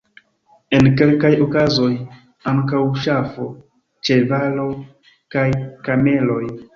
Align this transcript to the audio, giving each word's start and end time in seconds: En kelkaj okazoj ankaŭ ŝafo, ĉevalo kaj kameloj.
En 0.75 0.85
kelkaj 0.99 1.29
okazoj 1.45 1.89
ankaŭ 2.51 2.81
ŝafo, 3.03 3.45
ĉevalo 4.09 4.65
kaj 5.37 5.45
kameloj. 5.89 6.41